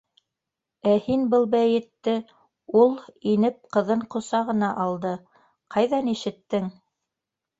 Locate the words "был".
1.33-1.43